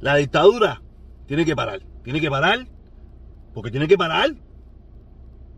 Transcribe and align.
La 0.00 0.16
dictadura 0.16 0.82
tiene 1.26 1.44
que 1.44 1.56
parar. 1.56 1.80
Tiene 2.02 2.20
que 2.20 2.30
parar. 2.30 2.66
Porque 3.54 3.70
tiene 3.70 3.88
que 3.88 3.96
parar. 3.96 4.34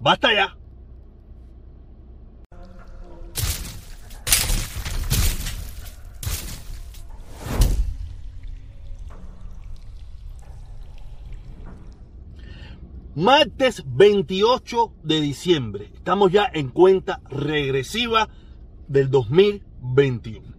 Basta 0.00 0.32
ya. 0.32 0.56
Martes 13.16 13.82
28 13.84 14.94
de 15.02 15.20
diciembre. 15.20 15.90
Estamos 15.92 16.30
ya 16.30 16.48
en 16.54 16.68
cuenta 16.68 17.20
regresiva 17.28 18.28
del 18.86 19.10
2021. 19.10 20.54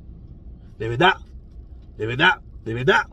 De 0.77 0.89
verdad, 0.89 1.13
de 1.97 2.05
verdad, 2.05 2.41
de 2.65 2.73
verdad, 2.73 3.03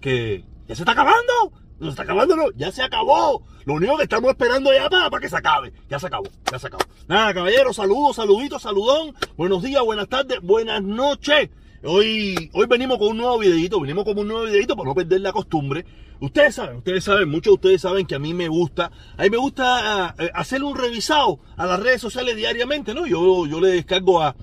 que 0.00 0.44
ya 0.66 0.74
se 0.74 0.82
está 0.82 0.92
acabando. 0.92 1.52
No 1.78 1.86
se 1.86 1.90
está 1.92 2.02
acabando, 2.02 2.36
no, 2.36 2.50
ya 2.56 2.70
se 2.70 2.82
acabó. 2.82 3.42
Lo 3.64 3.74
único 3.74 3.96
que 3.96 4.02
estamos 4.02 4.30
esperando 4.30 4.72
ya 4.72 4.90
para, 4.90 5.08
para 5.08 5.20
que 5.20 5.28
se 5.30 5.36
acabe. 5.36 5.72
Ya 5.88 5.98
se 5.98 6.08
acabó, 6.08 6.28
ya 6.50 6.58
se 6.58 6.66
acabó. 6.66 6.84
Nada, 7.08 7.32
caballeros, 7.32 7.76
saludos, 7.76 8.16
saluditos, 8.16 8.62
saludón. 8.62 9.14
Buenos 9.36 9.62
días, 9.62 9.82
buenas 9.82 10.08
tardes, 10.08 10.40
buenas 10.42 10.82
noches. 10.82 11.48
Hoy, 11.82 12.50
hoy 12.52 12.66
venimos 12.66 12.98
con 12.98 13.08
un 13.08 13.16
nuevo 13.16 13.38
videito, 13.38 13.80
venimos 13.80 14.04
con 14.04 14.18
un 14.18 14.28
nuevo 14.28 14.44
videito 14.44 14.76
para 14.76 14.90
no 14.90 14.94
perder 14.94 15.22
la 15.22 15.32
costumbre. 15.32 15.86
Ustedes 16.20 16.54
saben, 16.54 16.76
ustedes 16.76 17.02
saben, 17.02 17.30
muchos 17.30 17.52
de 17.52 17.54
ustedes 17.54 17.80
saben 17.80 18.04
que 18.04 18.14
a 18.14 18.18
mí 18.18 18.34
me 18.34 18.48
gusta, 18.48 18.92
a 19.16 19.22
mí 19.22 19.30
me 19.30 19.38
gusta 19.38 20.14
uh, 20.18 20.22
hacer 20.34 20.62
un 20.62 20.76
revisado 20.76 21.40
a 21.56 21.64
las 21.64 21.80
redes 21.80 22.02
sociales 22.02 22.36
diariamente, 22.36 22.92
¿no? 22.92 23.06
Yo, 23.06 23.46
yo 23.46 23.58
le 23.58 23.68
descargo 23.68 24.20
a, 24.20 24.36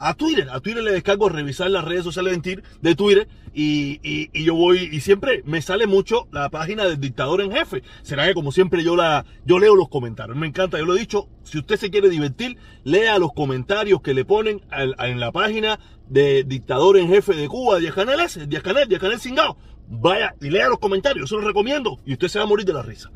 a 0.00 0.14
Twitter, 0.14 0.48
a 0.50 0.60
Twitter 0.60 0.82
le 0.82 0.92
descargo 0.92 1.28
revisar 1.28 1.70
las 1.70 1.84
redes 1.84 2.04
sociales 2.04 2.40
de 2.80 2.94
Twitter 2.94 3.28
y, 3.52 4.00
y, 4.02 4.44
yo 4.44 4.54
voy 4.54 4.88
y 4.90 5.00
siempre 5.00 5.42
me 5.44 5.60
sale 5.60 5.86
mucho 5.86 6.26
la 6.32 6.48
página 6.48 6.84
del 6.84 6.98
dictador 6.98 7.42
en 7.42 7.52
jefe. 7.52 7.82
Será 8.02 8.26
que 8.26 8.32
como 8.32 8.50
siempre 8.50 8.82
yo 8.82 8.96
la 8.96 9.26
yo 9.44 9.58
leo 9.58 9.76
los 9.76 9.90
comentarios. 9.90 10.38
Me 10.38 10.46
encanta, 10.46 10.78
yo 10.78 10.86
lo 10.86 10.96
he 10.96 11.00
dicho, 11.00 11.28
si 11.42 11.58
usted 11.58 11.76
se 11.76 11.90
quiere 11.90 12.08
divertir, 12.08 12.56
lea 12.82 13.18
los 13.18 13.32
comentarios 13.34 14.00
que 14.00 14.14
le 14.14 14.24
ponen 14.24 14.62
en 14.70 15.20
la 15.20 15.32
página 15.32 15.78
de 16.08 16.44
dictador 16.44 16.96
en 16.96 17.08
jefe 17.08 17.34
de 17.34 17.46
Cuba, 17.46 17.78
Díaz 17.78 17.94
Canel 17.94 18.20
ese, 18.20 18.46
Díaz 18.46 18.62
Canel, 18.62 18.88
Díaz 18.88 19.02
Canel 19.02 19.20
Singao. 19.20 19.58
Vaya 19.86 20.34
y 20.40 20.48
lea 20.48 20.68
los 20.68 20.78
comentarios, 20.78 21.28
se 21.28 21.34
los 21.34 21.44
recomiendo 21.44 21.98
y 22.06 22.14
usted 22.14 22.28
se 22.28 22.38
va 22.38 22.44
a 22.44 22.48
morir 22.48 22.64
de 22.64 22.72
la 22.72 22.82
risa. 22.82 23.10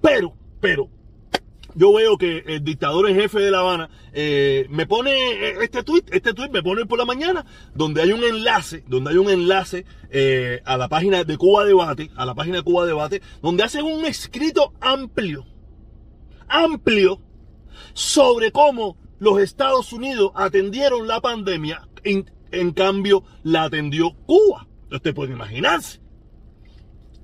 Pero, 0.00 0.34
pero, 0.60 0.88
yo 1.74 1.92
veo 1.92 2.18
que 2.18 2.44
el 2.46 2.64
dictador 2.64 3.08
en 3.08 3.16
jefe 3.16 3.40
de 3.40 3.50
La 3.50 3.60
Habana 3.60 3.90
eh, 4.12 4.66
me 4.70 4.86
pone 4.86 5.12
este 5.62 5.82
tweet, 5.82 6.04
este 6.12 6.34
tweet 6.34 6.50
me 6.50 6.62
pone 6.62 6.86
por 6.86 6.98
la 6.98 7.04
mañana, 7.04 7.44
donde 7.74 8.02
hay 8.02 8.12
un 8.12 8.24
enlace, 8.24 8.84
donde 8.86 9.10
hay 9.10 9.16
un 9.16 9.30
enlace 9.30 9.84
eh, 10.10 10.60
a 10.64 10.76
la 10.76 10.88
página 10.88 11.24
de 11.24 11.36
Cuba 11.36 11.64
Debate, 11.64 12.10
a 12.16 12.26
la 12.26 12.34
página 12.34 12.58
de 12.58 12.62
Cuba 12.62 12.86
Debate, 12.86 13.22
donde 13.42 13.62
hacen 13.62 13.84
un 13.84 14.04
escrito 14.04 14.72
amplio, 14.80 15.46
amplio, 16.48 17.20
sobre 17.92 18.52
cómo 18.52 18.96
los 19.18 19.40
Estados 19.40 19.92
Unidos 19.92 20.32
atendieron 20.34 21.06
la 21.06 21.20
pandemia, 21.20 21.88
en, 22.04 22.30
en 22.50 22.72
cambio 22.72 23.24
la 23.42 23.64
atendió 23.64 24.12
Cuba. 24.26 24.66
Usted 24.90 25.14
puede 25.14 25.32
imaginarse. 25.32 26.00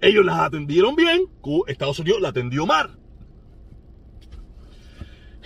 Ellos 0.00 0.24
las 0.24 0.38
atendieron 0.38 0.94
bien, 0.94 1.22
Estados 1.66 1.98
Unidos 1.98 2.20
la 2.20 2.28
atendió 2.28 2.66
mal. 2.66 2.98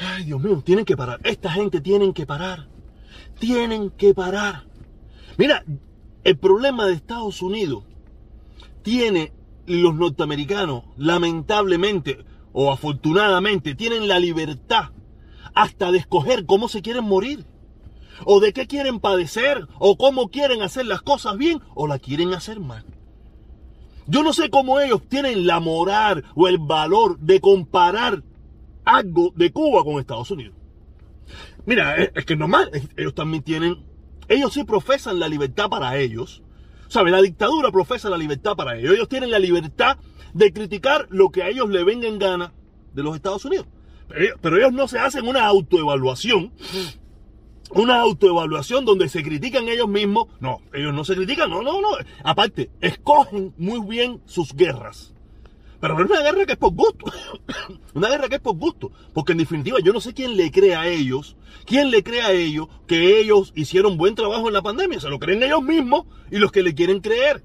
Ay, 0.00 0.24
Dios 0.24 0.40
mío, 0.40 0.62
tienen 0.64 0.84
que 0.84 0.96
parar. 0.96 1.20
Esta 1.24 1.52
gente 1.52 1.80
tienen 1.80 2.12
que 2.12 2.26
parar. 2.26 2.68
Tienen 3.38 3.90
que 3.90 4.14
parar. 4.14 4.64
Mira, 5.36 5.64
el 6.24 6.38
problema 6.38 6.86
de 6.86 6.94
Estados 6.94 7.42
Unidos 7.42 7.84
tiene 8.82 9.32
los 9.66 9.94
norteamericanos, 9.94 10.84
lamentablemente 10.96 12.24
o 12.52 12.72
afortunadamente, 12.72 13.74
tienen 13.74 14.08
la 14.08 14.18
libertad 14.18 14.90
hasta 15.54 15.92
de 15.92 15.98
escoger 15.98 16.46
cómo 16.46 16.68
se 16.68 16.82
quieren 16.82 17.04
morir. 17.04 17.44
O 18.24 18.40
de 18.40 18.52
qué 18.52 18.66
quieren 18.66 19.00
padecer, 19.00 19.66
o 19.78 19.96
cómo 19.96 20.28
quieren 20.28 20.60
hacer 20.62 20.84
las 20.84 21.00
cosas 21.00 21.38
bien, 21.38 21.60
o 21.74 21.86
la 21.86 21.98
quieren 21.98 22.34
hacer 22.34 22.60
mal. 22.60 22.84
Yo 24.06 24.22
no 24.22 24.32
sé 24.32 24.50
cómo 24.50 24.80
ellos 24.80 25.08
tienen 25.08 25.46
la 25.46 25.60
moral 25.60 26.24
o 26.34 26.48
el 26.48 26.58
valor 26.58 27.18
de 27.18 27.40
comparar 27.40 28.22
algo 28.96 29.32
de 29.34 29.52
Cuba 29.52 29.84
con 29.84 29.98
Estados 29.98 30.30
Unidos. 30.30 30.54
Mira, 31.66 31.96
es, 31.96 32.10
es 32.14 32.24
que 32.24 32.36
normal, 32.36 32.70
ellos 32.96 33.14
también 33.14 33.42
tienen, 33.42 33.84
ellos 34.28 34.52
sí 34.52 34.64
profesan 34.64 35.18
la 35.18 35.28
libertad 35.28 35.68
para 35.68 35.96
ellos. 35.96 36.42
¿Sabe? 36.88 37.12
La 37.12 37.22
dictadura 37.22 37.70
profesa 37.70 38.10
la 38.10 38.16
libertad 38.16 38.56
para 38.56 38.76
ellos. 38.76 38.94
Ellos 38.94 39.08
tienen 39.08 39.30
la 39.30 39.38
libertad 39.38 39.96
de 40.34 40.52
criticar 40.52 41.06
lo 41.10 41.30
que 41.30 41.44
a 41.44 41.48
ellos 41.48 41.70
le 41.70 41.84
venga 41.84 42.08
en 42.08 42.18
gana 42.18 42.52
de 42.92 43.02
los 43.04 43.14
Estados 43.14 43.44
Unidos. 43.44 43.66
Pero 44.40 44.56
ellos 44.56 44.72
no 44.72 44.88
se 44.88 44.98
hacen 44.98 45.28
una 45.28 45.46
autoevaluación. 45.46 46.52
Una 47.72 48.00
autoevaluación 48.00 48.84
donde 48.84 49.08
se 49.08 49.22
critican 49.22 49.68
ellos 49.68 49.88
mismos. 49.88 50.26
No, 50.40 50.62
ellos 50.72 50.92
no 50.92 51.04
se 51.04 51.14
critican. 51.14 51.48
No, 51.48 51.62
no, 51.62 51.80
no. 51.80 51.90
Aparte, 52.24 52.70
escogen 52.80 53.54
muy 53.56 53.86
bien 53.86 54.20
sus 54.26 54.52
guerras. 54.52 55.14
Pero 55.80 55.94
no 55.94 56.04
es 56.04 56.10
una 56.10 56.20
guerra 56.20 56.46
que 56.46 56.52
es 56.52 56.58
por 56.58 56.74
gusto. 56.74 57.06
una 57.94 58.08
guerra 58.08 58.28
que 58.28 58.36
es 58.36 58.40
por 58.40 58.56
gusto. 58.56 58.92
Porque 59.14 59.32
en 59.32 59.38
definitiva 59.38 59.78
yo 59.82 59.92
no 59.92 60.00
sé 60.00 60.12
quién 60.12 60.36
le 60.36 60.50
cree 60.50 60.76
a 60.76 60.86
ellos, 60.86 61.36
quién 61.64 61.90
le 61.90 62.02
cree 62.02 62.22
a 62.22 62.32
ellos 62.32 62.68
que 62.86 63.20
ellos 63.20 63.52
hicieron 63.54 63.96
buen 63.96 64.14
trabajo 64.14 64.48
en 64.48 64.54
la 64.54 64.62
pandemia. 64.62 65.00
Se 65.00 65.08
lo 65.08 65.18
creen 65.18 65.42
ellos 65.42 65.62
mismos 65.62 66.04
y 66.30 66.36
los 66.36 66.52
que 66.52 66.62
le 66.62 66.74
quieren 66.74 67.00
creer. 67.00 67.42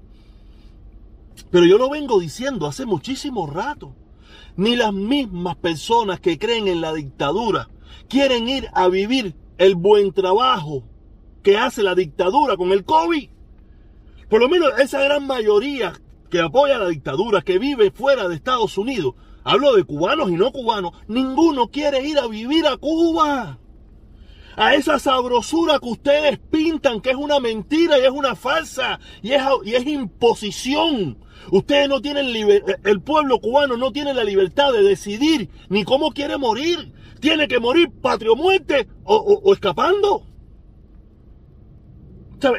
Pero 1.50 1.64
yo 1.64 1.78
lo 1.78 1.88
vengo 1.88 2.20
diciendo 2.20 2.66
hace 2.66 2.84
muchísimo 2.84 3.46
rato. 3.46 3.94
Ni 4.56 4.76
las 4.76 4.92
mismas 4.92 5.56
personas 5.56 6.20
que 6.20 6.38
creen 6.38 6.68
en 6.68 6.80
la 6.80 6.92
dictadura 6.92 7.70
quieren 8.08 8.48
ir 8.48 8.68
a 8.74 8.88
vivir 8.88 9.34
el 9.58 9.74
buen 9.74 10.12
trabajo 10.12 10.84
que 11.42 11.56
hace 11.56 11.82
la 11.82 11.94
dictadura 11.94 12.56
con 12.56 12.72
el 12.72 12.84
COVID. 12.84 13.30
Por 14.28 14.40
lo 14.40 14.48
menos 14.48 14.78
esa 14.78 15.00
gran 15.00 15.26
mayoría 15.26 15.92
que 16.30 16.40
apoya 16.40 16.78
la 16.78 16.88
dictadura, 16.88 17.42
que 17.42 17.58
vive 17.58 17.90
fuera 17.90 18.28
de 18.28 18.34
Estados 18.34 18.76
Unidos, 18.78 19.14
hablo 19.44 19.74
de 19.74 19.84
cubanos 19.84 20.30
y 20.30 20.34
no 20.34 20.52
cubanos, 20.52 20.92
ninguno 21.08 21.68
quiere 21.68 22.06
ir 22.06 22.18
a 22.18 22.26
vivir 22.26 22.66
a 22.66 22.76
Cuba. 22.76 23.58
A 24.58 24.74
esa 24.74 24.98
sabrosura 24.98 25.78
que 25.78 25.88
ustedes 25.88 26.38
pintan, 26.38 27.02
que 27.02 27.10
es 27.10 27.16
una 27.16 27.40
mentira 27.40 27.98
y 27.98 28.02
es 28.02 28.10
una 28.10 28.34
falsa 28.34 28.98
y 29.22 29.32
es, 29.32 29.42
y 29.64 29.74
es 29.74 29.86
imposición. 29.86 31.18
Ustedes 31.50 31.88
no 31.88 32.00
tienen 32.00 32.26
el 32.84 33.00
pueblo 33.02 33.38
cubano 33.40 33.76
no 33.76 33.92
tiene 33.92 34.14
la 34.14 34.24
libertad 34.24 34.72
de 34.72 34.82
decidir 34.82 35.50
ni 35.68 35.84
cómo 35.84 36.10
quiere 36.10 36.38
morir. 36.38 36.92
Tiene 37.20 37.48
que 37.48 37.60
morir 37.60 37.90
patrio 38.02 38.36
muerte 38.36 38.88
o, 39.04 39.52
escapando. 39.52 40.25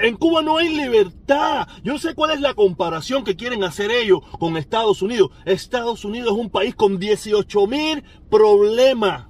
En 0.01 0.15
Cuba 0.17 0.41
no 0.41 0.57
hay 0.57 0.75
libertad. 0.75 1.67
Yo 1.83 1.93
no 1.93 1.99
sé 1.99 2.13
cuál 2.15 2.31
es 2.31 2.41
la 2.41 2.53
comparación 2.53 3.23
que 3.23 3.35
quieren 3.35 3.63
hacer 3.63 3.91
ellos 3.91 4.19
con 4.39 4.57
Estados 4.57 5.01
Unidos. 5.01 5.31
Estados 5.45 6.03
Unidos 6.05 6.31
es 6.31 6.37
un 6.37 6.49
país 6.49 6.75
con 6.75 6.99
18 6.99 7.67
mil 7.67 8.03
problemas. 8.29 9.27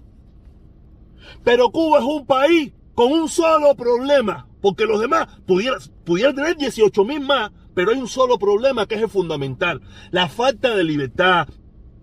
Pero 1.43 1.71
Cuba 1.71 1.99
es 1.99 2.05
un 2.05 2.25
país 2.25 2.73
con 2.93 3.11
un 3.11 3.29
solo 3.29 3.75
problema. 3.75 4.47
Porque 4.61 4.85
los 4.85 4.99
demás 4.99 5.27
pudieran, 5.45 6.35
tener 6.35 6.57
18 6.57 7.05
mil 7.05 7.21
más, 7.21 7.51
pero 7.75 7.91
hay 7.91 7.97
un 7.99 8.07
solo 8.07 8.39
problema 8.39 8.87
que 8.87 8.95
es 8.95 9.01
el 9.01 9.09
fundamental. 9.09 9.81
La 10.11 10.27
falta 10.27 10.75
de 10.75 10.83
libertad. 10.83 11.47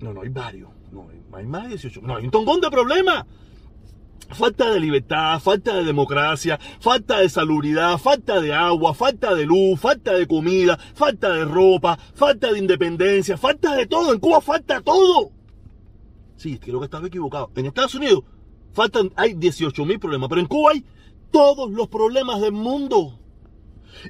No, 0.00 0.12
no, 0.12 0.22
hay 0.22 0.28
varios. 0.28 0.70
No, 0.92 1.08
hay 1.32 1.46
más 1.46 1.64
de 1.64 1.70
18. 1.70 2.00
No, 2.02 2.16
hay 2.16 2.24
un 2.24 2.30
tongón 2.30 2.60
de 2.60 2.70
problemas. 2.70 3.26
Falta 4.30 4.70
de 4.70 4.80
libertad, 4.80 5.38
falta 5.40 5.76
de 5.76 5.84
democracia, 5.84 6.58
falta 6.80 7.20
de 7.20 7.28
salubridad, 7.28 7.98
falta 7.98 8.40
de 8.40 8.52
agua, 8.52 8.94
falta 8.94 9.34
de 9.34 9.46
luz, 9.46 9.78
falta 9.78 10.14
de 10.14 10.26
comida, 10.26 10.78
falta 10.94 11.30
de 11.30 11.44
ropa, 11.44 11.98
falta 12.14 12.52
de 12.52 12.58
independencia, 12.58 13.36
falta 13.36 13.74
de 13.76 13.86
todo. 13.86 14.12
En 14.12 14.20
Cuba 14.20 14.40
falta 14.40 14.80
todo. 14.80 15.30
Sí, 16.36 16.58
creo 16.58 16.80
que 16.80 16.86
estaba 16.86 17.06
equivocado. 17.06 17.50
En 17.54 17.66
Estados 17.66 17.94
Unidos 17.94 18.24
faltan, 18.72 19.12
hay 19.16 19.34
18 19.34 19.84
mil 19.84 20.00
problemas, 20.00 20.28
pero 20.28 20.40
en 20.40 20.46
Cuba 20.46 20.72
hay 20.72 20.84
todos 21.30 21.70
los 21.70 21.88
problemas 21.88 22.40
del 22.40 22.52
mundo. 22.52 23.18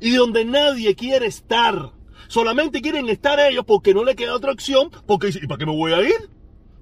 Y 0.00 0.12
donde 0.12 0.44
nadie 0.44 0.94
quiere 0.94 1.26
estar. 1.26 1.92
Solamente 2.28 2.80
quieren 2.80 3.08
estar 3.08 3.38
ellos 3.40 3.64
porque 3.66 3.92
no 3.94 4.04
le 4.04 4.16
queda 4.16 4.34
otra 4.34 4.52
opción. 4.52 4.90
Porque, 5.06 5.28
¿y 5.28 5.46
para 5.46 5.58
qué 5.58 5.66
me 5.66 5.76
voy 5.76 5.92
a 5.92 6.00
ir? 6.02 6.33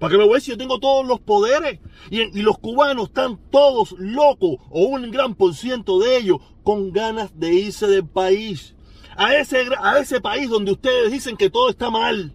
¿Para 0.03 0.11
qué 0.11 0.19
me 0.19 0.25
voy 0.27 0.41
si 0.41 0.51
yo 0.51 0.59
tengo 0.59 0.81
todos 0.81 1.07
los 1.07 1.21
poderes? 1.21 1.79
Y, 2.11 2.23
y, 2.37 2.43
los 2.43 2.59
cubanos 2.59 3.05
están 3.07 3.39
todos 3.53 3.95
locos, 4.01 4.57
o 4.69 4.87
un 4.87 5.09
gran 5.13 5.37
por 5.37 5.55
ciento 5.55 6.01
de 6.01 6.17
ellos, 6.17 6.39
con 6.65 6.91
ganas 6.91 7.39
de 7.39 7.55
irse 7.55 7.87
del 7.87 8.05
país. 8.05 8.75
A 9.17 9.37
ese, 9.37 9.65
a 9.81 10.01
ese 10.01 10.21
país 10.21 10.51
donde 10.51 10.73
ustedes 10.73 11.13
dicen 11.13 11.37
que 11.37 11.51
todo 11.51 11.71
está 11.71 11.89
mal. 11.89 12.35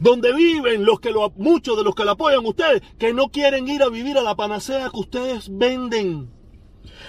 Donde 0.00 0.34
viven 0.34 0.84
los 0.84 0.98
que 0.98 1.12
lo, 1.12 1.30
muchos 1.36 1.76
de 1.76 1.84
los 1.84 1.94
que 1.94 2.04
lo 2.04 2.10
apoyan 2.10 2.44
ustedes, 2.44 2.82
que 2.98 3.14
no 3.14 3.28
quieren 3.28 3.68
ir 3.68 3.80
a 3.84 3.88
vivir 3.88 4.18
a 4.18 4.22
la 4.22 4.34
panacea 4.34 4.90
que 4.90 4.98
ustedes 4.98 5.48
venden. 5.48 6.28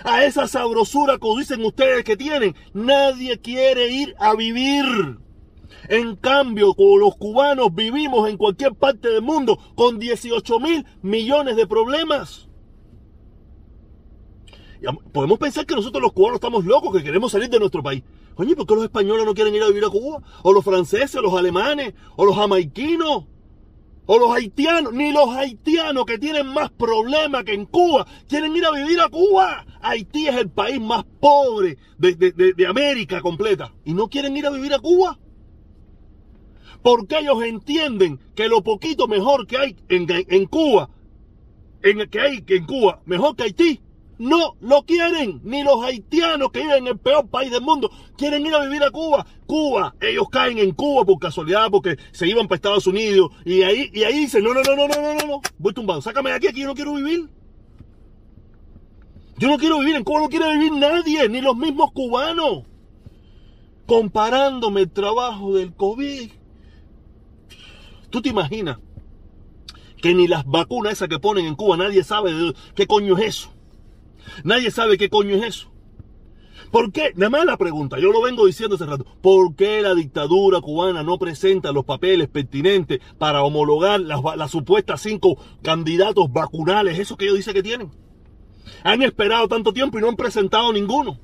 A 0.04 0.26
esa 0.26 0.48
sabrosura 0.48 1.18
que 1.18 1.28
dicen 1.40 1.66
ustedes 1.66 2.04
que 2.04 2.16
tienen. 2.16 2.56
Nadie 2.76 3.40
quiere 3.40 3.90
ir 3.90 4.14
a 4.20 4.36
vivir. 4.36 5.18
En 5.90 6.16
cambio, 6.16 6.74
como 6.74 6.98
los 6.98 7.16
cubanos 7.16 7.74
vivimos 7.74 8.30
en 8.30 8.38
cualquier 8.38 8.74
parte 8.76 9.10
del 9.10 9.22
mundo 9.22 9.58
con 9.76 10.00
18 10.00 10.60
mil 10.60 10.86
millones 11.02 11.56
de 11.56 11.68
problemas. 11.68 12.48
Podemos 15.14 15.40
pensar 15.40 15.66
que 15.66 15.76
nosotros 15.76 16.02
los 16.02 16.12
cubanos 16.12 16.36
estamos 16.36 16.66
locos, 16.66 16.96
que 16.96 17.04
queremos 17.04 17.32
salir 17.32 17.50
de 17.50 17.60
nuestro 17.60 17.82
país. 17.82 18.04
Oye, 18.36 18.56
¿por 18.56 18.66
qué 18.66 18.76
los 18.76 18.84
españoles 18.84 19.26
no 19.26 19.34
quieren 19.34 19.56
ir 19.56 19.64
a 19.64 19.68
vivir 19.68 19.86
a 19.86 19.90
Cuba? 19.90 20.22
O 20.42 20.52
los 20.52 20.64
franceses, 20.64 21.16
o 21.16 21.22
los 21.22 21.34
alemanes, 21.34 21.94
o 22.16 22.26
los 22.26 22.36
jamaiquinos, 22.36 23.26
o 24.06 24.20
los 24.20 24.32
haitianos. 24.32 24.94
Ni 24.94 25.12
los 25.12 25.30
haitianos 25.30 26.06
que 26.06 26.18
tienen 26.18 26.48
más 26.48 26.72
problemas 26.72 27.44
que 27.44 27.54
en 27.54 27.66
Cuba 27.66 28.06
quieren 28.28 28.56
ir 28.56 28.66
a 28.66 28.72
vivir 28.72 29.00
a 29.00 29.10
Cuba. 29.10 29.66
Haití 29.82 30.28
es 30.28 30.36
el 30.36 30.50
país 30.50 30.82
más 30.82 31.06
pobre 31.20 31.78
de, 31.98 32.66
América 32.68 33.22
completa. 33.22 33.74
Y 33.86 33.94
no 33.94 34.10
quieren 34.10 34.36
ir 34.36 34.48
a 34.48 34.50
vivir 34.50 34.74
a 34.74 34.80
Cuba. 34.80 35.20
Porque 36.82 37.20
ellos 37.20 37.44
entienden 37.44 38.20
que 38.36 38.48
lo 38.48 38.64
poquito 38.64 39.08
mejor 39.08 39.48
que 39.48 39.58
hay 39.58 39.76
en, 39.90 40.08
en 40.10 40.46
Cuba, 40.48 40.90
en, 41.82 42.10
que 42.10 42.20
hay 42.20 42.44
en 42.48 42.66
Cuba, 42.66 43.02
mejor 43.06 43.36
que 43.36 43.44
Haití, 43.44 43.80
no 44.18 44.56
lo 44.62 44.84
quieren. 44.84 45.42
Ni 45.44 45.64
los 45.64 45.84
haitianos 45.84 46.52
que 46.52 46.62
viven 46.62 46.78
en 46.80 46.88
el 46.88 46.98
peor 46.98 47.28
país 47.28 47.52
del 47.52 47.62
mundo 47.62 47.92
quieren 48.18 48.46
ir 48.46 48.54
a 48.54 48.64
vivir 48.64 48.84
a 48.84 48.92
Cuba. 48.92 49.26
Cuba, 49.46 49.96
ellos 50.02 50.30
caen 50.32 50.58
en 50.58 50.72
Cuba 50.72 51.04
por 51.06 51.20
casualidad 51.20 51.70
porque 51.72 51.98
se 52.12 52.28
iban 52.28 52.48
para 52.48 52.56
Estados 52.56 52.88
Unidos 52.88 53.32
y 53.46 53.64
ahí, 53.64 53.90
y 53.94 54.04
ahí 54.04 54.20
dicen, 54.20 54.44
no, 54.44 54.54
no, 54.54 54.62
no, 54.64 54.76
no, 54.76 54.88
no, 54.88 54.96
no, 54.96 55.14
no, 55.14 55.28
no, 55.28 55.42
voy 55.58 55.74
tumbado, 55.74 56.02
sácame 56.02 56.30
de 56.30 56.38
aquí, 56.38 56.48
aquí 56.48 56.62
yo 56.62 56.68
no 56.68 56.76
quiero 56.76 56.94
vivir. 56.94 57.30
Yo 59.38 59.48
no 59.48 59.58
quiero 59.58 59.80
vivir, 59.80 59.96
en 59.96 60.04
Cuba 60.04 60.22
no 60.22 60.30
quiere 60.30 60.52
vivir 60.54 60.72
nadie, 60.74 61.28
ni 61.28 61.42
los 61.42 61.58
mismos 61.58 61.92
cubanos. 61.92 62.64
Comparándome 63.86 64.82
el 64.82 64.92
trabajo 64.92 65.56
del 65.56 65.74
COVID. 65.74 66.32
¿Tú 68.14 68.22
te 68.22 68.30
imaginas 68.30 68.78
que 70.00 70.14
ni 70.14 70.28
las 70.28 70.46
vacunas 70.46 70.94
esas 70.94 71.10
que 71.10 71.18
ponen 71.18 71.48
en 71.48 71.56
Cuba 71.56 71.78
nadie 71.78 72.04
sabe 72.04 72.32
de 72.32 72.54
qué 72.76 72.86
coño 72.86 73.18
es 73.18 73.26
eso? 73.26 73.54
Nadie 74.44 74.70
sabe 74.70 75.00
qué 75.00 75.10
coño 75.10 75.36
es 75.38 75.44
eso. 75.44 75.72
¿Por 76.70 76.92
qué? 76.92 77.12
Nada 77.16 77.32
más 77.32 77.46
la 77.46 77.58
pregunta, 77.58 77.98
yo 77.98 78.12
lo 78.12 78.22
vengo 78.22 78.46
diciendo 78.46 78.76
hace 78.76 78.86
rato. 78.86 79.04
¿Por 79.20 79.56
qué 79.56 79.82
la 79.82 79.96
dictadura 79.96 80.62
cubana 80.62 81.02
no 81.02 81.18
presenta 81.18 81.72
los 81.72 81.86
papeles 81.86 82.28
pertinentes 82.30 83.00
para 83.18 83.42
homologar 83.42 84.00
las, 84.00 84.52
supuestas 84.52 85.02
cinco 85.02 85.40
candidatos 85.64 86.32
vacunales, 86.32 87.00
eso 87.00 87.18
que 87.18 87.26
ellos 87.26 87.38
dicen 87.38 87.56
que 87.56 87.64
tienen? 87.64 87.90
Han 88.84 89.02
esperado 89.02 89.48
tanto 89.48 89.74
tiempo 89.74 89.98
y 89.98 90.02
no 90.02 90.10
han 90.10 90.16
presentado 90.16 90.72
ninguno. 90.72 91.18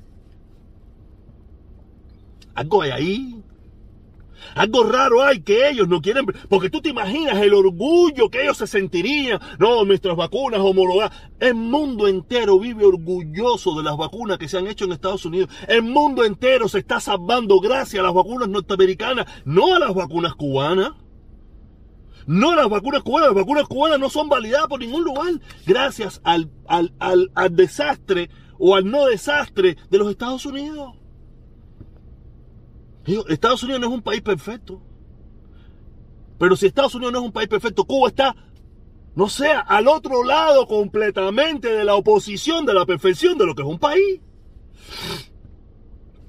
Algo 2.56 2.82
hay 2.82 2.90
ahí. 2.90 3.39
Algo 4.54 4.84
raro 4.84 5.22
hay 5.22 5.40
que 5.40 5.68
ellos 5.68 5.88
no 5.88 6.00
quieren, 6.00 6.26
porque 6.48 6.70
tú 6.70 6.80
te 6.80 6.90
imaginas 6.90 7.40
el 7.40 7.54
orgullo 7.54 8.30
que 8.30 8.42
ellos 8.42 8.58
se 8.58 8.66
sentirían. 8.66 9.40
No, 9.58 9.84
nuestras 9.84 10.16
vacunas 10.16 10.60
homologadas. 10.60 11.16
El 11.38 11.54
mundo 11.54 12.08
entero 12.08 12.58
vive 12.58 12.84
orgulloso 12.84 13.76
de 13.76 13.82
las 13.82 13.96
vacunas 13.96 14.38
que 14.38 14.48
se 14.48 14.58
han 14.58 14.66
hecho 14.66 14.84
en 14.84 14.92
Estados 14.92 15.24
Unidos. 15.24 15.50
El 15.68 15.82
mundo 15.82 16.24
entero 16.24 16.68
se 16.68 16.78
está 16.78 17.00
salvando 17.00 17.60
gracias 17.60 18.00
a 18.00 18.04
las 18.04 18.14
vacunas 18.14 18.48
norteamericanas, 18.48 19.26
no 19.44 19.74
a 19.74 19.78
las 19.78 19.94
vacunas 19.94 20.34
cubanas. 20.34 20.92
No 22.26 22.54
las 22.54 22.68
vacunas 22.68 23.02
cubanas, 23.02 23.28
las 23.28 23.36
vacunas 23.36 23.66
cubanas 23.66 23.98
no 23.98 24.10
son 24.10 24.28
validadas 24.28 24.68
por 24.68 24.78
ningún 24.78 25.04
lugar 25.04 25.32
gracias 25.66 26.20
al, 26.22 26.50
al, 26.68 26.92
al 26.98 27.56
desastre 27.56 28.30
o 28.58 28.76
al 28.76 28.88
no 28.88 29.06
desastre 29.06 29.76
de 29.90 29.98
los 29.98 30.10
Estados 30.10 30.46
Unidos. 30.46 30.99
Estados 33.28 33.62
Unidos 33.62 33.80
no 33.80 33.86
es 33.88 33.92
un 33.92 34.02
país 34.02 34.22
perfecto. 34.22 34.82
Pero 36.38 36.56
si 36.56 36.66
Estados 36.66 36.94
Unidos 36.94 37.12
no 37.12 37.18
es 37.20 37.24
un 37.26 37.32
país 37.32 37.48
perfecto, 37.48 37.84
Cuba 37.84 38.08
está, 38.08 38.34
no 39.14 39.28
sé, 39.28 39.50
al 39.50 39.88
otro 39.88 40.24
lado 40.24 40.66
completamente 40.66 41.68
de 41.68 41.84
la 41.84 41.94
oposición 41.94 42.64
de 42.64 42.74
la 42.74 42.86
perfección 42.86 43.36
de 43.36 43.46
lo 43.46 43.54
que 43.54 43.62
es 43.62 43.68
un 43.68 43.78
país. 43.78 44.20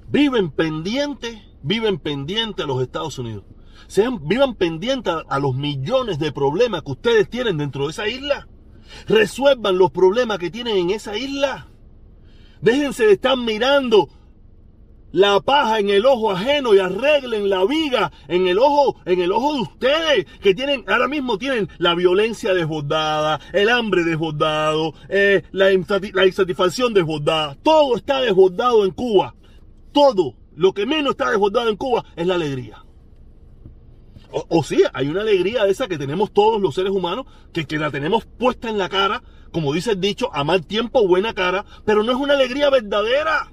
Viven 0.08 0.50
pendientes, 0.50 1.38
viven 1.62 1.98
pendientes 1.98 2.64
a 2.64 2.68
los 2.68 2.82
Estados 2.82 3.18
Unidos. 3.18 3.44
Sean, 3.86 4.26
vivan 4.28 4.54
pendientes 4.54 5.14
a 5.28 5.38
los 5.38 5.54
millones 5.54 6.18
de 6.18 6.32
problemas 6.32 6.82
que 6.82 6.92
ustedes 6.92 7.30
tienen 7.30 7.56
dentro 7.56 7.84
de 7.84 7.92
esa 7.92 8.08
isla. 8.08 8.48
Resuelvan 9.06 9.78
los 9.78 9.90
problemas 9.90 10.38
que 10.38 10.50
tienen 10.50 10.76
en 10.76 10.90
esa 10.90 11.16
isla. 11.16 11.68
Déjense 12.60 13.06
de 13.06 13.12
estar 13.12 13.36
mirando 13.36 14.08
la 15.12 15.40
paja 15.40 15.78
en 15.78 15.90
el 15.90 16.06
ojo 16.06 16.32
ajeno 16.32 16.74
y 16.74 16.78
arreglen 16.78 17.48
la 17.48 17.64
viga 17.64 18.10
en 18.28 18.48
el 18.48 18.58
ojo, 18.58 18.96
en 19.04 19.20
el 19.20 19.30
ojo 19.30 19.54
de 19.54 19.60
ustedes, 19.60 20.26
que 20.40 20.54
tienen, 20.54 20.84
ahora 20.88 21.08
mismo 21.08 21.38
tienen 21.38 21.68
la 21.78 21.94
violencia 21.94 22.54
desbordada, 22.54 23.40
el 23.52 23.68
hambre 23.68 24.04
desbordado, 24.04 24.94
eh, 25.08 25.42
la, 25.52 25.72
insatisfacción 25.72 26.94
desbordada. 26.94 27.56
Todo 27.62 27.96
está 27.96 28.20
desbordado 28.20 28.84
en 28.84 28.90
Cuba. 28.92 29.34
Todo. 29.92 30.34
Lo 30.54 30.72
que 30.72 30.86
menos 30.86 31.12
está 31.12 31.30
desbordado 31.30 31.68
en 31.68 31.76
Cuba 31.76 32.04
es 32.16 32.26
la 32.26 32.34
alegría. 32.34 32.84
O, 34.48 34.64
sí, 34.64 34.82
hay 34.94 35.08
una 35.08 35.20
alegría 35.20 35.66
esa 35.66 35.88
que 35.88 35.98
tenemos 35.98 36.32
todos 36.32 36.60
los 36.60 36.74
seres 36.74 36.92
humanos, 36.92 37.26
que, 37.52 37.66
que 37.66 37.78
la 37.78 37.90
tenemos 37.90 38.24
puesta 38.24 38.70
en 38.70 38.78
la 38.78 38.88
cara, 38.88 39.22
como 39.50 39.74
dice 39.74 39.92
el 39.92 40.00
dicho, 40.00 40.30
a 40.32 40.42
mal 40.42 40.66
tiempo, 40.66 41.06
buena 41.06 41.34
cara, 41.34 41.66
pero 41.84 42.02
no 42.02 42.12
es 42.12 42.18
una 42.18 42.32
alegría 42.32 42.70
verdadera. 42.70 43.52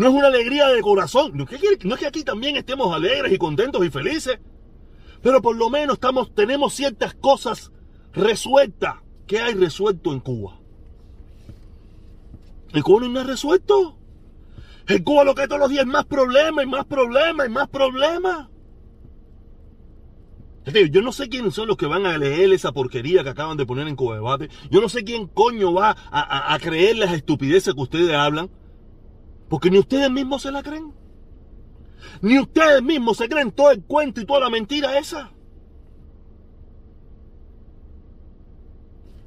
No 0.00 0.08
es 0.08 0.14
una 0.14 0.28
alegría 0.28 0.66
de 0.68 0.80
corazón. 0.80 1.32
No 1.34 1.44
es, 1.44 1.98
que, 1.98 2.06
aquí 2.06 2.24
también 2.24 2.56
estemos 2.56 2.90
alegres 2.90 3.34
y 3.34 3.36
contentos 3.36 3.84
y 3.84 3.90
felices. 3.90 4.38
Pero 5.20 5.42
por 5.42 5.54
lo 5.54 5.68
menos 5.68 5.96
estamos, 5.96 6.34
tenemos 6.34 6.72
ciertas 6.72 7.12
cosas 7.12 7.70
resueltas. 8.14 8.94
¿Qué 9.26 9.40
hay 9.40 9.52
resuelto 9.52 10.14
en 10.14 10.20
Cuba? 10.20 10.58
¿En 12.72 12.80
Cuba 12.80 13.08
no 13.08 13.20
hay 13.20 13.26
resuelto? 13.26 13.98
En 14.88 15.04
Cuba 15.04 15.22
lo 15.22 15.34
que 15.34 15.42
hay 15.42 15.48
todos 15.48 15.60
los 15.60 15.68
días 15.68 15.82
es 15.82 15.92
más 15.92 16.06
problemas 16.06 16.64
y 16.64 16.68
más 16.68 16.86
problemas 16.86 17.46
y 17.46 17.50
más 17.50 17.68
problemas. 17.68 18.48
Yo 20.90 21.02
no 21.02 21.12
sé 21.12 21.28
quiénes 21.28 21.52
son 21.52 21.68
los 21.68 21.76
que 21.76 21.84
van 21.84 22.06
a 22.06 22.16
leer 22.16 22.54
esa 22.54 22.72
porquería 22.72 23.22
que 23.22 23.28
acaban 23.28 23.58
de 23.58 23.66
poner 23.66 23.86
en 23.86 23.96
Cuba 23.96 24.14
Debate. 24.14 24.48
Yo 24.70 24.80
no 24.80 24.88
sé 24.88 25.04
quién 25.04 25.26
coño 25.26 25.74
va 25.74 25.94
a, 26.10 26.54
a 26.54 26.58
creer 26.58 26.96
las 26.96 27.12
estupideces 27.12 27.74
que 27.74 27.80
ustedes 27.82 28.14
hablan. 28.14 28.48
Porque 29.50 29.68
ni 29.68 29.78
ustedes 29.80 30.10
mismos 30.10 30.42
se 30.42 30.52
la 30.52 30.62
creen. 30.62 30.94
Ni 32.22 32.38
ustedes 32.38 32.82
mismos 32.82 33.16
se 33.16 33.28
creen 33.28 33.50
todo 33.50 33.72
el 33.72 33.82
cuento 33.82 34.20
y 34.20 34.24
toda 34.24 34.40
la 34.40 34.48
mentira 34.48 34.96
esa. 34.96 35.32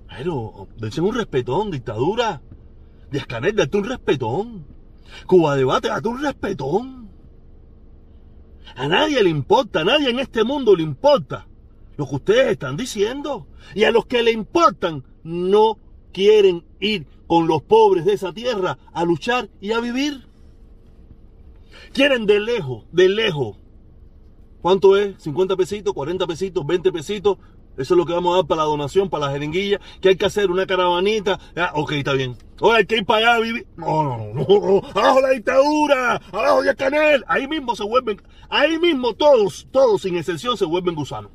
Pero, 0.07 0.69
dense 0.77 1.01
un 1.01 1.13
respetón, 1.13 1.71
dictadura. 1.71 2.41
Díaz-Canel, 3.11 3.55
date 3.55 3.77
un 3.77 3.83
respetón. 3.83 4.65
Cuba 5.27 5.57
Debate, 5.57 5.89
date 5.89 6.07
un 6.07 6.21
respetón. 6.21 7.09
A 8.75 8.87
nadie 8.87 9.21
le 9.21 9.29
importa, 9.29 9.81
a 9.81 9.83
nadie 9.83 10.09
en 10.09 10.19
este 10.19 10.45
mundo 10.45 10.73
le 10.75 10.83
importa 10.83 11.47
lo 11.97 12.07
que 12.07 12.15
ustedes 12.15 12.51
están 12.53 12.77
diciendo. 12.77 13.47
Y 13.75 13.83
a 13.83 13.91
los 13.91 14.05
que 14.05 14.23
le 14.23 14.31
importan, 14.31 15.03
no 15.23 15.79
quieren 16.13 16.63
ir 16.79 17.07
con 17.33 17.47
los 17.47 17.63
pobres 17.63 18.05
de 18.05 18.13
esa 18.13 18.31
tierra 18.31 18.77
a 18.93 19.03
luchar 19.05 19.49
y 19.59 19.71
a 19.71 19.79
vivir. 19.79 20.27
Quieren 21.91 22.27
de 22.27 22.39
lejos, 22.39 22.85
de 22.91 23.09
lejos. 23.09 23.57
¿Cuánto 24.61 24.95
es? 24.95 25.17
¿50 25.25 25.57
pesitos? 25.57 25.95
¿40 25.95 26.27
pesitos? 26.27 26.63
¿20 26.63 26.91
pesitos? 26.91 27.39
Eso 27.75 27.93
es 27.95 27.97
lo 27.97 28.05
que 28.05 28.13
vamos 28.13 28.33
a 28.33 28.35
dar 28.35 28.45
para 28.45 28.61
la 28.61 28.67
donación, 28.67 29.09
para 29.09 29.25
la 29.25 29.31
jeringuilla. 29.31 29.81
Que 29.99 30.09
hay 30.09 30.15
que 30.15 30.27
hacer 30.27 30.51
una 30.51 30.67
caravanita. 30.67 31.39
Ah, 31.55 31.71
ok, 31.73 31.93
está 31.93 32.13
bien. 32.13 32.37
Ahora 32.61 32.77
hay 32.77 32.85
que 32.85 32.97
ir 32.97 33.05
para 33.07 33.17
allá 33.17 33.35
a 33.37 33.39
vivir. 33.39 33.65
No, 33.77 34.03
no, 34.03 34.17
no, 34.17 34.33
no. 34.33 34.81
Abajo 34.93 35.19
la 35.19 35.29
dictadura. 35.31 36.21
Abajo 36.31 36.61
de 36.61 36.75
Canel. 36.75 37.25
Ahí 37.27 37.47
mismo 37.47 37.75
se 37.75 37.83
vuelven. 37.83 38.21
Ahí 38.47 38.77
mismo 38.77 39.15
todos, 39.15 39.67
todos 39.71 40.03
sin 40.03 40.17
excepción 40.17 40.55
se 40.55 40.65
vuelven 40.65 40.93
gusanos. 40.93 41.31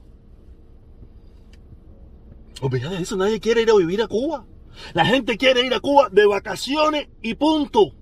Olvídate 2.60 2.94
de 2.94 3.02
eso. 3.02 3.16
Nadie 3.16 3.40
quiere 3.40 3.62
ir 3.62 3.70
a 3.70 3.74
vivir 3.74 4.00
a 4.00 4.06
Cuba. 4.06 4.46
La 4.94 5.04
gente 5.04 5.36
quiere 5.36 5.66
ir 5.66 5.74
a 5.74 5.80
Cuba 5.80 6.08
de 6.10 6.26
vacaciones 6.26 7.08
y 7.22 7.34
punto. 7.34 7.94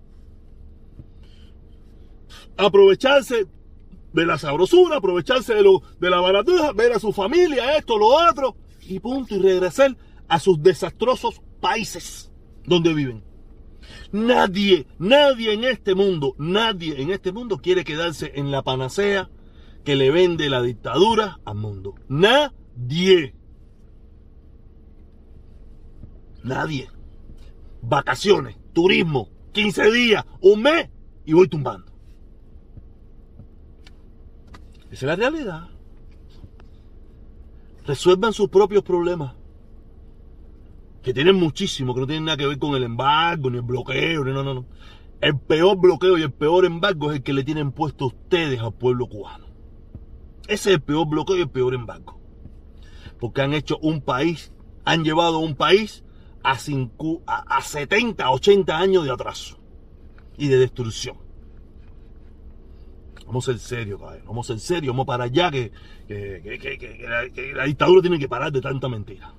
Aprovecharse 2.56 3.46
de 4.12 4.26
la 4.26 4.38
sabrosura, 4.38 4.96
aprovecharse 4.96 5.54
de, 5.54 5.62
lo, 5.62 5.82
de 6.00 6.10
la 6.10 6.20
baratuja, 6.20 6.72
ver 6.72 6.92
a 6.92 6.98
su 6.98 7.12
familia, 7.12 7.76
esto, 7.76 7.98
lo 7.98 8.06
otro, 8.06 8.56
y 8.80 8.98
punto, 8.98 9.34
y 9.34 9.38
regresar 9.38 9.96
a 10.28 10.40
sus 10.40 10.62
desastrosos 10.62 11.42
países 11.60 12.32
donde 12.64 12.94
viven. 12.94 13.22
Nadie, 14.12 14.86
nadie 14.98 15.52
en 15.52 15.64
este 15.64 15.94
mundo, 15.94 16.34
nadie 16.38 17.00
en 17.00 17.10
este 17.10 17.32
mundo 17.32 17.58
quiere 17.58 17.84
quedarse 17.84 18.32
en 18.34 18.50
la 18.50 18.62
panacea 18.62 19.28
que 19.84 19.96
le 19.96 20.10
vende 20.10 20.50
la 20.50 20.62
dictadura 20.62 21.38
al 21.44 21.56
mundo. 21.56 21.94
Nadie. 22.08 23.35
Nadie. 26.46 26.88
Vacaciones, 27.82 28.56
turismo, 28.72 29.28
15 29.52 29.90
días, 29.90 30.24
un 30.40 30.62
mes 30.62 30.88
y 31.24 31.32
voy 31.32 31.48
tumbando. 31.48 31.92
Esa 34.84 34.92
es 34.92 35.02
la 35.02 35.16
realidad. 35.16 35.68
Resuelvan 37.84 38.32
sus 38.32 38.48
propios 38.48 38.84
problemas. 38.84 39.34
Que 41.02 41.12
tienen 41.12 41.34
muchísimo, 41.34 41.94
que 41.94 42.00
no 42.00 42.06
tienen 42.06 42.26
nada 42.26 42.36
que 42.36 42.46
ver 42.46 42.58
con 42.60 42.76
el 42.76 42.84
embargo, 42.84 43.50
ni 43.50 43.56
el 43.56 43.62
bloqueo, 43.62 44.24
ni 44.24 44.32
no, 44.32 44.44
no, 44.44 44.54
no. 44.54 44.66
El 45.20 45.38
peor 45.38 45.76
bloqueo 45.78 46.16
y 46.16 46.22
el 46.22 46.32
peor 46.32 46.64
embargo 46.64 47.10
es 47.10 47.16
el 47.16 47.22
que 47.24 47.32
le 47.32 47.42
tienen 47.42 47.72
puesto 47.72 48.06
ustedes 48.06 48.60
al 48.60 48.72
pueblo 48.72 49.08
cubano. 49.08 49.46
Ese 50.46 50.70
es 50.70 50.76
el 50.76 50.80
peor 50.80 51.08
bloqueo 51.08 51.36
y 51.36 51.40
el 51.40 51.50
peor 51.50 51.74
embargo. 51.74 52.20
Porque 53.18 53.42
han 53.42 53.52
hecho 53.52 53.78
un 53.78 54.00
país, 54.00 54.52
han 54.84 55.02
llevado 55.02 55.38
un 55.38 55.56
país 55.56 56.04
a, 56.46 56.56
cinco, 56.58 57.22
a, 57.26 57.56
a 57.56 57.60
70, 57.60 58.30
80 58.30 58.78
años 58.78 59.04
de 59.04 59.10
atraso 59.10 59.58
y 60.38 60.46
de 60.46 60.58
destrucción. 60.58 61.16
Vamos 63.26 63.48
a 63.48 63.52
ser 63.52 63.58
serios. 63.58 64.00
Vamos 64.00 64.48
a 64.48 64.52
ser 64.52 64.60
serios, 64.60 64.94
vamos 64.94 65.06
para 65.06 65.24
allá 65.24 65.50
que, 65.50 65.72
que, 66.06 67.52
la, 67.52 67.64
dictadura 67.64 68.00
tiene 68.00 68.20
que 68.20 68.28
parar 68.28 68.52
de 68.52 68.60
tanta 68.60 68.88
mentira. 68.88 69.34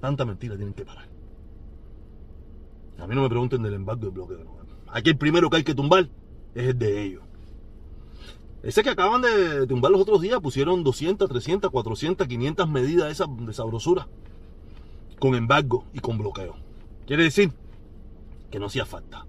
Tanta 0.00 0.24
mentira 0.24 0.56
tienen 0.56 0.72
que 0.72 0.86
parar. 0.86 1.06
A 2.98 3.06
mí 3.06 3.14
no 3.14 3.20
me 3.20 3.28
pregunten 3.28 3.62
del 3.62 3.74
embargo 3.74 4.06
y 4.06 4.10
bloqueo. 4.10 4.44
no. 4.44 4.56
Aquí 4.90 5.10
el 5.10 5.18
primero 5.18 5.50
que 5.50 5.58
hay 5.58 5.64
que 5.64 5.74
tumbar 5.74 6.08
es 6.54 6.68
el 6.68 6.78
de 6.78 7.02
ellos. 7.02 7.22
Ese 8.62 8.82
que 8.82 8.88
acaban 8.90 9.20
de 9.20 9.66
tumbar 9.66 9.92
los 9.92 10.00
otros 10.00 10.22
días 10.22 10.40
pusieron 10.40 10.82
200, 10.82 11.28
300, 11.28 11.70
400, 11.70 12.26
500 12.26 12.68
medidas 12.70 13.06
de, 13.06 13.12
esa, 13.12 13.26
de 13.28 13.52
sabrosura. 13.52 14.08
Con 15.18 15.34
embargo 15.34 15.84
y 15.92 16.00
con 16.00 16.18
bloqueo. 16.18 16.56
Quiere 17.06 17.24
decir 17.24 17.52
que 18.50 18.58
no 18.58 18.66
hacía 18.66 18.84
falta. 18.84 19.26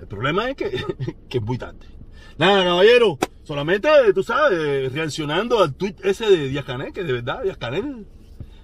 El 0.00 0.06
problema 0.06 0.50
es 0.50 0.56
que, 0.56 0.84
es 1.30 1.42
muy 1.42 1.58
tarde. 1.58 1.86
Nada, 2.38 2.64
caballero. 2.64 3.18
Solamente, 3.44 3.88
tú 4.14 4.22
sabes, 4.22 4.92
reaccionando 4.92 5.60
al 5.60 5.74
tweet 5.74 5.96
ese 6.02 6.30
de 6.30 6.48
Díaz 6.48 6.64
Canel, 6.64 6.92
que 6.92 7.02
de 7.02 7.12
verdad, 7.12 7.42
Díaz 7.42 7.56
Canel, 7.56 8.06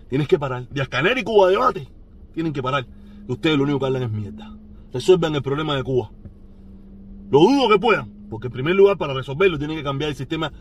tienes 0.08 0.28
que 0.28 0.38
parar. 0.38 0.68
Díaz 0.70 0.88
Canel 0.88 1.18
y 1.18 1.24
Cuba 1.24 1.48
Debate 1.48 1.88
tienen 2.32 2.52
que 2.52 2.62
parar. 2.62 2.86
Ustedes 3.26 3.56
lo 3.56 3.64
único 3.64 3.80
que 3.80 3.86
hablan 3.86 4.04
es 4.04 4.10
mierda. 4.10 4.56
Resuelvan 4.92 5.34
el 5.34 5.42
problema 5.42 5.74
de 5.74 5.82
Cuba. 5.82 6.10
Lo 7.30 7.40
dudo 7.40 7.68
que 7.68 7.78
puedan, 7.78 8.26
porque 8.30 8.46
en 8.46 8.52
primer 8.52 8.74
lugar 8.74 8.96
para 8.96 9.12
resolverlo 9.12 9.58
tienen 9.58 9.76
que 9.76 9.82
cambiar 9.82 10.10
el 10.10 10.16
sistema 10.16 10.52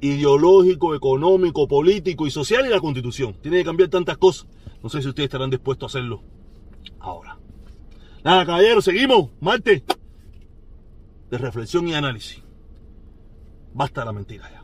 ideológico, 0.00 0.94
económico, 0.94 1.66
político 1.68 2.26
y 2.26 2.30
social 2.30 2.66
y 2.66 2.70
la 2.70 2.80
constitución. 2.80 3.34
Tienen 3.40 3.60
que 3.60 3.64
cambiar 3.64 3.88
tantas 3.88 4.18
cosas. 4.18 4.46
No 4.82 4.88
sé 4.88 5.00
si 5.02 5.08
ustedes 5.08 5.26
estarán 5.26 5.50
dispuestos 5.50 5.94
a 5.94 5.98
hacerlo 5.98 6.22
ahora. 7.00 7.38
Nada, 8.24 8.46
caballeros, 8.46 8.84
seguimos. 8.84 9.30
Martes 9.40 9.82
de 11.30 11.38
reflexión 11.38 11.88
y 11.88 11.94
análisis. 11.94 12.42
Basta 13.74 14.04
la 14.04 14.12
mentira 14.12 14.50
ya. 14.50 14.61